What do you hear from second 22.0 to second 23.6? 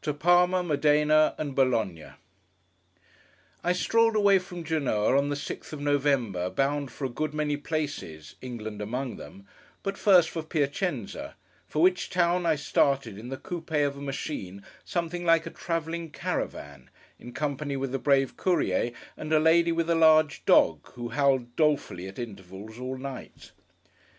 at intervals, all night.